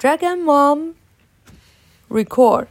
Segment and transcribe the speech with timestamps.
[0.00, 0.94] Dragon Mom
[2.08, 2.66] record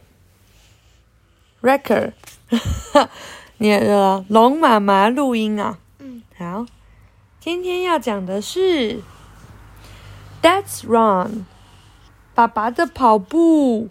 [1.60, 2.12] record，
[3.58, 5.78] 你的龙妈妈录音啊。
[5.98, 6.66] 嗯，好，
[7.40, 9.02] 今天要讲的是
[10.40, 11.44] Dad's Run，
[12.34, 13.88] 爸爸的跑步，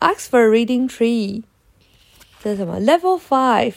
[0.00, 1.42] Oxford Reading Tree，
[2.42, 2.80] 这是什么？
[2.80, 3.74] Level Five，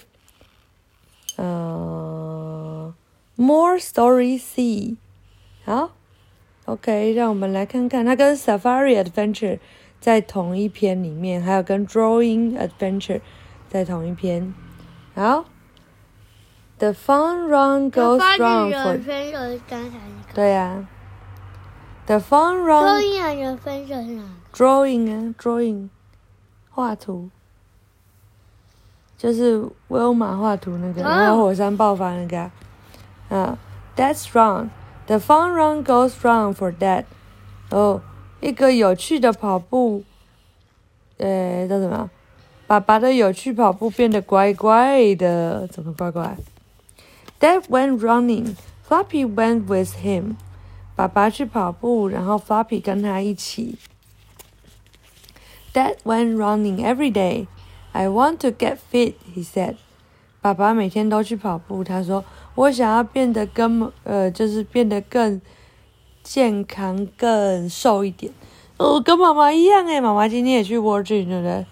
[1.36, 2.94] 呃，
[3.36, 4.96] More Story C，
[5.66, 5.92] 好
[6.73, 9.59] ，OK，让我们来看看，它跟 Safari Adventure
[10.01, 13.21] 在同一篇里面，还有跟 Drawing Adventure
[13.69, 14.55] 在同一篇。
[15.15, 15.45] 好
[16.79, 19.61] ，The fun run 我 goes 发 round 现 for
[20.35, 20.89] 对呀、
[22.07, 25.89] The fun 周 run 英然人分手是哪个？drawing 啊，drawing
[26.71, 27.29] 画图，
[29.19, 32.51] 就是威欧玛画图那个，哦然后火山爆发那个啊。
[33.29, 33.59] 啊
[33.95, 34.71] That's wrong.
[35.08, 37.06] The fun run goes wrong for that.
[37.70, 38.02] 哦，
[38.42, 40.04] 一个有趣的跑步，
[41.18, 42.10] 呃，叫什么？
[42.68, 46.38] 爸爸的有趣跑步变得怪怪的，怎么怪怪？
[47.40, 48.56] Dad went running.
[48.88, 50.36] Floppy went with him.
[50.96, 53.78] 爸爸去跑步，然后 Floppy 跟他一起。
[55.74, 57.48] Dad went running every day.
[57.94, 59.76] I want to get fit, he said.
[60.43, 62.23] 爸爸每天都去跑步，他说
[62.57, 65.41] 我想要变得更呃，就是变得更
[66.23, 68.31] 健康、更瘦一点。
[68.77, 71.65] 哦，跟妈妈一样诶，妈妈今天也去 w o r gym，对不对？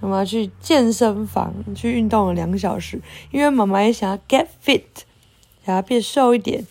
[0.00, 4.84] 妈妈去健身房去运动了两个小时，因为妈妈也想要 get fit，
[5.66, 6.66] 想要变瘦一点。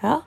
[0.00, 0.24] 好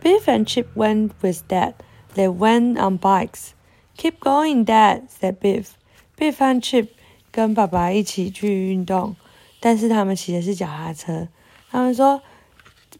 [0.00, 1.74] ，Biff and Chip went with Dad.
[2.14, 3.50] They went on bikes.
[3.96, 5.70] Keep going, Dad," said Biff.
[6.16, 6.88] Biff 和 Chip
[7.34, 9.16] 跟爸爸一起去运动，
[9.58, 11.26] 但是他们骑的是脚踏车。
[11.68, 12.22] 他们说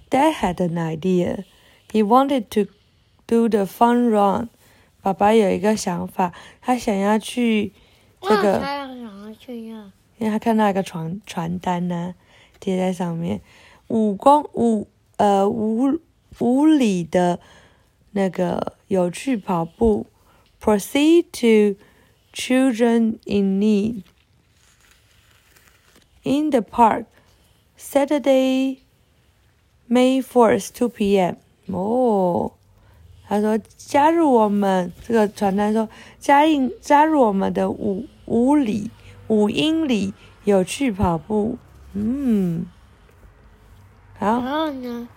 [0.09, 1.45] Dad had an idea.
[1.93, 2.73] He wanted to
[3.27, 4.49] do the fun run.
[5.03, 7.75] 爸爸有一个想法，他想要去
[8.23, 8.59] 这个。
[8.61, 12.15] 他要想要去呀，因为他看到一个传传单呢、
[12.61, 13.43] 贴在上面，
[13.89, 14.89] 五公五
[15.19, 16.01] 呃五
[16.39, 17.39] 五里的
[18.13, 20.07] 那个有趣跑步
[20.64, 21.76] ，proceed to
[22.32, 24.04] children in need
[26.24, 27.06] in the park
[27.78, 28.80] Saturday
[29.88, 31.38] May fourth two p.m.
[31.68, 32.54] 哦，
[33.28, 38.92] 他说加入我们这个传单说加印加入我们的五五里。
[39.32, 41.60] 五英里有趣跑步，
[41.94, 42.66] 嗯，
[44.20, 45.08] 然好，后呢？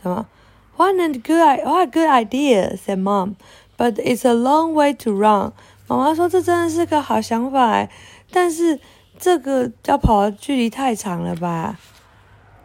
[0.00, 0.28] 什么？
[0.76, 3.34] What a good i what a good idea," said Mom.
[3.77, 5.51] "But it's a long way to run."
[5.87, 7.89] 妈妈说：“这真的是个好想法哎，
[8.31, 8.79] 但是
[9.19, 11.77] 这个要跑的距离太长了吧？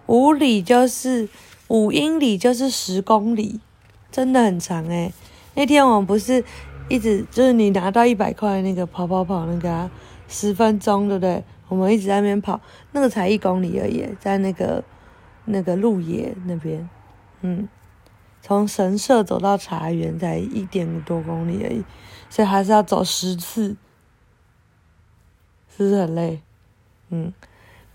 [0.06, 1.28] 五里就是
[1.68, 3.60] 五英里，就是十公里，
[4.10, 5.12] 真的很长哎。
[5.54, 6.42] 那天我们不是
[6.88, 9.90] 一直就是你拿到一百块那个跑跑跑那个，
[10.28, 11.44] 十分钟对不对？
[11.68, 12.58] 我们一直在那边跑，
[12.92, 14.82] 那个才一公里而已，在那个
[15.44, 16.88] 那个路野那边，
[17.42, 17.68] 嗯，
[18.40, 21.84] 从神社走到茶园才一点多公里而已，
[22.30, 23.76] 所以还是要走十次，
[25.76, 26.40] 是不是很累？
[27.10, 27.32] 嗯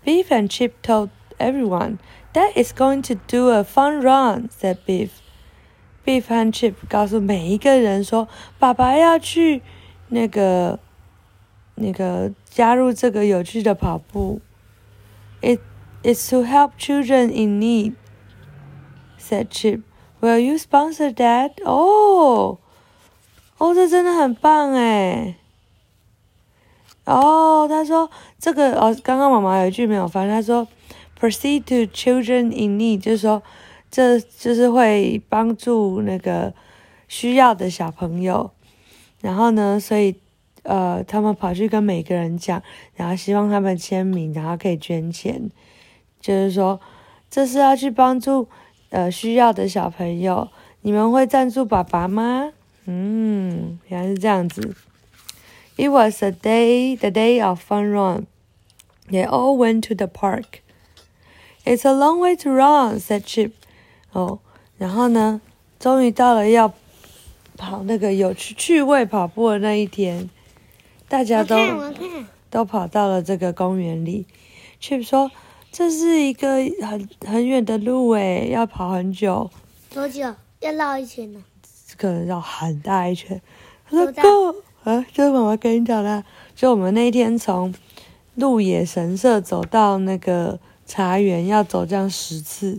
[0.04, 1.98] ，Beef and Chip told everyone
[2.32, 5.10] that is going to do a fun run," said Beef.
[6.04, 8.28] Beef and Chip 告诉每一个人说
[8.58, 9.62] ：“爸爸要去
[10.08, 10.78] 那个
[11.76, 14.40] 那个加入这个有趣的跑步。
[15.40, 15.60] It
[16.02, 17.94] is to help children in need,”
[19.18, 19.80] said Chip.
[20.24, 21.50] Will you sponsor that?
[21.66, 22.56] 哦，
[23.58, 25.36] 哦，这真的很棒哎！
[27.04, 30.66] 哦，他说这个哦，刚刚妈妈有一句没有翻，他说
[31.20, 33.42] “proceed to children in need”，就是说
[33.90, 36.54] 这就是会帮助那个
[37.06, 38.50] 需要的小朋友。
[39.20, 40.16] 然后呢，所以
[40.62, 42.62] 呃，他们跑去跟每个人讲，
[42.94, 45.50] 然后希望他们签名，然后可以捐钱。
[46.18, 46.80] 就是说，
[47.28, 48.48] 这是要去帮助
[48.94, 50.48] 呃需要的小朋友。
[50.82, 52.52] 你们会赞助爸爸吗？
[52.84, 54.76] 嗯，原来是这样子。
[55.76, 58.26] It was a day, the day of fun run.
[59.10, 60.60] They all went to the park.
[61.64, 63.52] It's a long way to run," said Chip.
[64.12, 64.38] 哦，
[64.78, 65.40] 然后呢，
[65.80, 66.72] 终于到了要
[67.56, 70.28] 跑那个有趣趣味跑步的那一天，
[71.08, 71.56] 大家都
[72.50, 74.26] 都跑到了这个公园里。
[74.80, 75.30] Chip 说
[75.76, 79.50] ：“这是一个很很远的路诶，要跑很久，
[79.92, 81.42] 多久要绕一圈呢？
[81.96, 83.42] 可能绕很大一圈。”
[83.90, 84.54] 他说：“Go
[84.84, 86.24] 啊，就是妈妈跟你讲的，
[86.54, 87.74] 就我们那天从
[88.36, 92.78] 鹿野神社走到那个茶园，要走这样十次。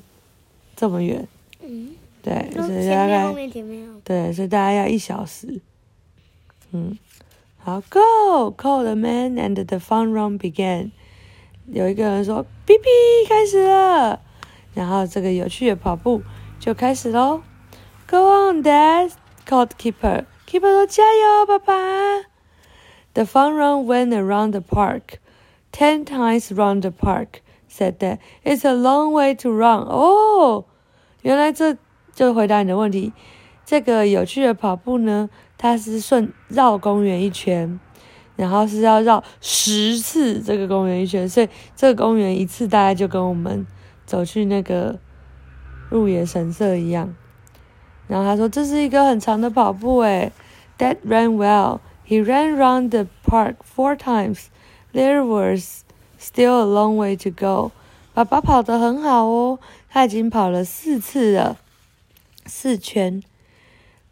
[0.77, 1.27] 这么远。
[1.61, 1.89] 嗯，
[2.23, 4.01] 对，所以大前面后概面前面哦。
[4.05, 5.59] 对，所以大概要一小时。
[6.71, 6.97] 嗯，
[7.57, 10.91] 好，Go call the man and the fun run began。
[11.67, 14.19] 有一个人说：“哔哔，开始了。”
[14.73, 16.21] 然后这个有趣的跑步
[16.59, 17.41] 就开始喽。
[18.07, 19.11] Go on, Dad
[19.47, 20.25] called Keeper.
[20.47, 21.73] Keeper：“ 加油，爸爸。”
[23.13, 25.19] The fun run went around the park.
[25.71, 28.19] Ten times round the park, said that.
[28.43, 29.85] It's a long way to run.
[29.87, 30.65] 哦，
[31.21, 31.77] 原来这
[32.13, 33.13] 就回答你的问题。
[33.65, 37.79] 这个有趣的跑步呢，它是顺绕公园一圈，
[38.35, 43.65] 然后是要绕十次这个公园一圈，所以这个公园一次大概就跟我们
[44.05, 44.99] 走去那个
[45.89, 47.15] 入野神社一样。
[48.07, 50.31] 然后他说这是一个很长的跑步诶。
[50.77, 51.79] Dad ran well.
[52.05, 54.47] He ran round the park four times.
[54.93, 55.83] There was
[56.19, 57.71] still a long way to go.
[58.13, 59.59] 爸爸跑得很好哦，
[59.89, 61.57] 他已经跑了四次了，
[62.45, 63.23] 四圈。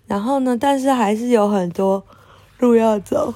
[0.07, 2.03] 然后呢，但是还是有很多
[2.57, 3.33] 路要走，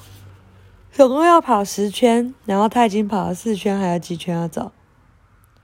[0.98, 2.34] 总共要跑十圈。
[2.44, 4.72] 然后他已经跑了四圈，还有几圈要走？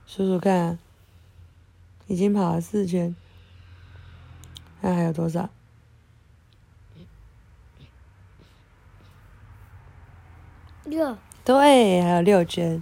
[0.06, 0.78] 数数看啊，
[2.06, 3.16] 已经跑了四圈，
[4.80, 5.50] 那还有多少？
[10.84, 12.80] 六，对，还有六圈。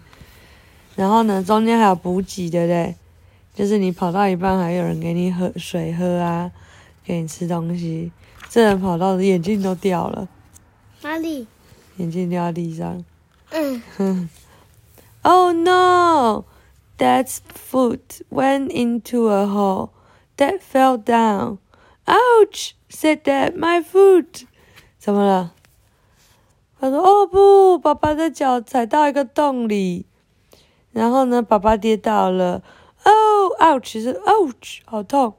[0.94, 2.94] 然后呢，中间还有补给，对不对？
[3.54, 6.52] 就是你跑到一半，还有人给你喝水喝啊，
[7.02, 8.12] 给你吃东西。
[8.50, 10.28] 这人跑到眼镜都掉了，
[11.00, 11.46] 哪里？
[12.01, 13.03] 眼镜掉在地上。
[13.51, 14.29] 嗯，
[15.21, 16.45] Oh no!
[16.97, 19.89] Dad's foot went into a hole.
[20.37, 21.57] Dad fell down.
[22.05, 22.73] Ouch!
[22.89, 23.55] said Dad.
[23.55, 24.45] My foot.
[24.97, 25.53] 怎么了？
[26.79, 30.05] 他说：“哦不，爸爸的脚踩到一个洞里。”
[30.93, 32.63] 然后呢，爸爸跌倒了。
[33.03, 34.01] Oh, ouch!
[34.01, 35.35] 是 ouch，好痛。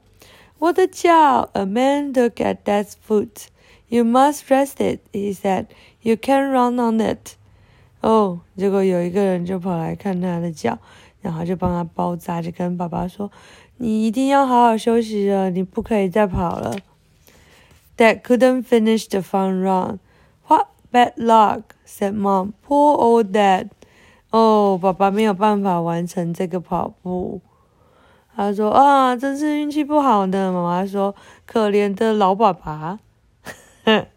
[0.59, 1.49] 我的脚。
[1.53, 3.47] A man looked at Dad's foot.
[3.87, 5.67] You must rest it, he said.
[6.04, 7.36] You can run on it.
[8.02, 10.78] 哦，结果有一个人就跑来看他的脚，
[11.22, 13.32] 然后就帮他包扎，就跟爸爸说
[13.78, 16.76] ：“你一定要好好休息了，你不可以再跑了。”
[17.96, 19.98] Dad couldn't finish the fun run.
[20.46, 22.52] What bad luck, said Mom.
[22.68, 23.70] Poor old Dad.
[24.30, 27.40] 哦，爸爸没有办法完成这个跑步。
[28.36, 31.14] 他说：“啊，真是运气不好呢。”妈妈说
[31.46, 32.98] ：“可怜的老爸爸。”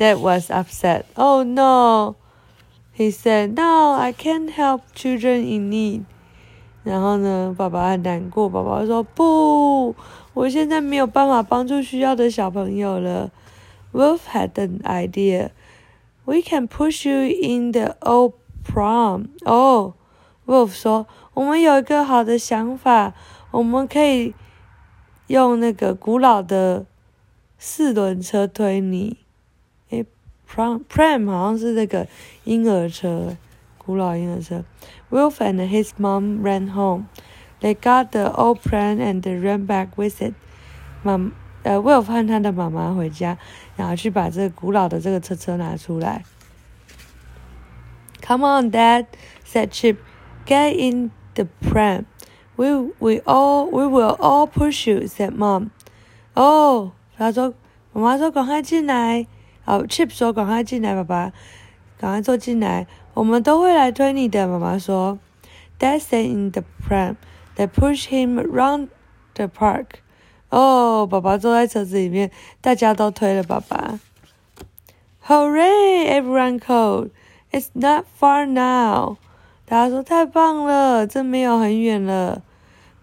[0.00, 1.06] Dad was upset.
[1.14, 2.16] Oh no.
[2.94, 6.04] He said, "No, I can't help children in need."
[6.82, 8.48] 然后呢，爸爸很难过。
[8.48, 9.94] 爸爸说：“不，
[10.34, 13.30] 我现在没有办法帮助需要的小朋友了。”
[13.92, 15.50] Wolf had an idea.
[16.24, 18.34] We can push you in the old
[18.64, 19.28] prom.
[19.44, 19.94] 哦、
[20.46, 23.14] oh,，Wolf 说：“我们有一个好的想法，
[23.50, 24.34] 我们可以
[25.28, 26.86] 用那个古老的
[27.58, 29.18] 四轮车推你。”
[30.50, 32.06] 诶 pram pram 好像是那个
[32.44, 33.36] 婴儿车，
[33.78, 34.64] 古老婴儿车。
[35.10, 37.06] Wolf and his mom ran home.
[37.60, 40.34] They got the old pram and ran back with it.
[41.02, 41.32] 妈，
[41.62, 43.38] 呃，Wolf 和他的妈妈回家，
[43.76, 46.24] 然后去把这个古老的这个车车拿出来。
[48.22, 49.06] Come on, Dad,"
[49.44, 49.98] said Chip.
[50.46, 52.04] "Get in the pram.
[52.56, 55.70] We we all we will all push you," said Mom.
[56.34, 57.54] 哦，他说，
[57.92, 59.26] 妈妈说赶快进来。
[59.63, 61.31] 好，Chip 说：“赶快进来，爸爸，
[61.97, 65.19] 赶快坐进来，我们都会来推你的。”妈妈说
[65.79, 67.15] ：“Dad sat in the pram.
[67.55, 68.87] They push him around
[69.35, 70.01] the park.”
[70.49, 73.99] 哦，爸爸坐在车子里面，大家都推了爸爸。
[75.27, 76.07] Hooray!
[76.09, 77.11] Everyone called.
[77.51, 79.17] It's not far now.
[79.65, 82.41] 大家说太棒了，这没有很远了。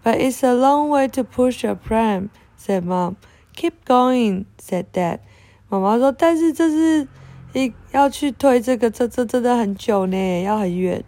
[0.03, 3.15] But it's a long way to push a pram," said Mom.
[3.55, 5.19] "Keep going," said Dad.
[5.69, 7.07] 妈妈说：“但是这是
[7.53, 11.03] 一要去推这个，这这真的很久呢，要很远。”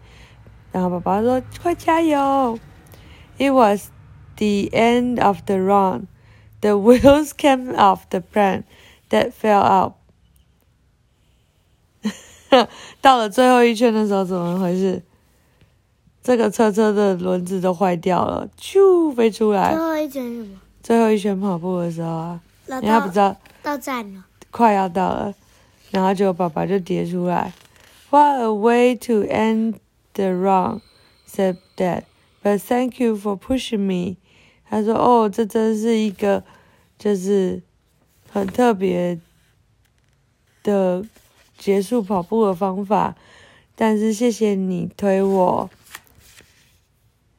[0.71, 2.57] 然后爸爸说：“快加油！”
[3.37, 3.89] It was
[4.37, 6.07] the end of the run.
[6.61, 8.63] The wheels came off the plan
[9.09, 9.93] that fell out.
[13.01, 15.01] 到了最后一圈的时候，怎么回事？
[16.21, 19.79] 这个车车的轮子都坏掉了，咻飞出来最。
[19.79, 20.61] 后一圈什么？
[20.83, 24.23] 最后一圈跑步的时候啊，到因为他不知道到站了。
[24.51, 25.33] 快要到了，
[25.89, 27.53] 然后就爸爸就跌出来。
[28.09, 29.75] What a way to end
[30.13, 30.81] the run,
[31.27, 32.03] said Dad.
[32.43, 34.17] But thank you for pushing me.
[34.69, 36.43] 他说：“哦，这真是一个
[36.97, 37.61] 就是
[38.29, 39.19] 很特别
[40.63, 41.05] 的
[41.57, 43.15] 结束跑步的方法，
[43.75, 45.69] 但是谢谢你推我。”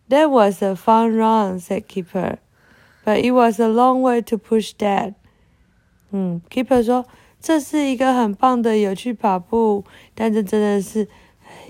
[0.09, 2.38] That was a fun run, said Keeper.
[3.04, 5.14] but it was a long way to push Dad。
[6.12, 7.04] 嗯，Keeper 说
[7.40, 11.09] 这是一个很棒的有趣跑步，但这真的是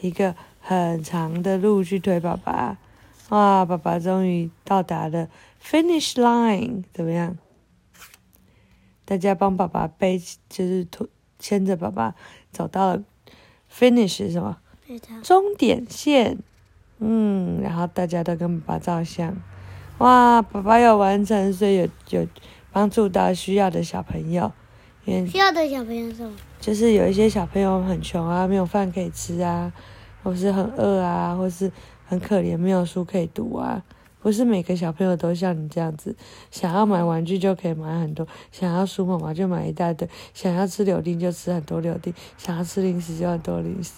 [0.01, 2.77] 一个很长的路去推爸爸。
[3.31, 5.29] 哇，爸爸终于到达了
[5.63, 7.39] finish line，怎么样？
[9.05, 11.09] 大家帮爸爸背，就是拖
[11.39, 12.15] 牵着爸爸
[12.51, 13.03] 走到了
[13.73, 14.59] finish 是什么？
[15.23, 16.39] 终点线。
[16.99, 19.37] 嗯，然后大家都跟爸爸照相。
[19.99, 22.27] 哇，爸爸有完成，所以有有
[22.73, 24.51] 帮助到需要的小朋友。
[25.05, 26.33] 因为需要的小朋友是什么？
[26.61, 29.73] 就是有一些小朋友很穷啊，没有饭可以吃啊，
[30.23, 31.71] 或是很饿啊，或是
[32.07, 33.83] 很可怜，没有书可以读啊。
[34.21, 36.15] 不是每个小朋友都像你这样子，
[36.53, 43.95] 想要买玩具就可以买很多，想要书妈妈就买一大堆，想要吃柳丁就吃很多柳丁，想要吃零食就很多零食。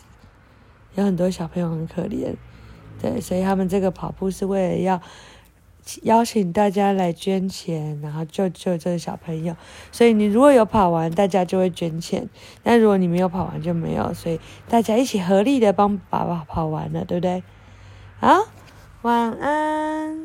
[0.94, 2.34] 有很多小朋友很可怜，
[3.02, 5.02] 对，所以他们这个跑步是为了要
[6.02, 9.56] 邀请大家来捐钱，然后救救这个小朋友。
[9.92, 12.22] 所以你如果有跑完，大家就会捐钱；
[12.62, 17.42] 但如果你没有跑完就没有，所以大家一起合力的帮爸爸跑完了，对不对？
[18.18, 18.46] 好，
[19.02, 20.23] 晚安。